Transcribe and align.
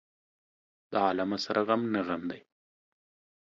د 0.91 0.93
عالمه 1.05 1.37
سره 1.45 1.61
غم 1.67 1.81
نه 1.93 2.01
غم 2.07 2.21
دى. 2.31 2.39